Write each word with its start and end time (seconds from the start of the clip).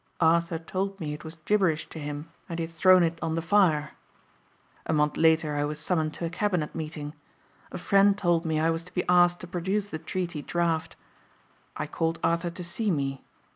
Arthur 0.19 0.57
told 0.57 0.99
me 0.99 1.13
it 1.13 1.23
was 1.23 1.35
gibberish 1.45 1.87
to 1.89 1.99
him 1.99 2.31
and 2.49 2.57
he 2.57 2.65
had 2.65 2.73
thrown 2.73 3.03
it 3.03 3.19
on 3.21 3.35
the 3.35 3.39
fire. 3.43 3.91
A 4.87 4.93
month 4.93 5.15
later 5.15 5.53
I 5.53 5.63
was 5.63 5.77
summoned 5.79 6.15
to 6.15 6.25
a 6.25 6.29
cabinet 6.31 6.73
meeting. 6.73 7.13
A 7.71 7.77
friend 7.77 8.17
told 8.17 8.43
me 8.43 8.59
I 8.59 8.71
was 8.71 8.83
to 8.85 8.93
be 8.95 9.07
asked 9.07 9.41
to 9.41 9.47
produce 9.47 9.89
the 9.89 9.99
treaty 9.99 10.41
draft. 10.41 10.95
I 11.77 11.85
called 11.85 12.17
Arthur 12.23 12.49
to 12.49 12.63
see 12.63 12.89
me. 12.89 13.23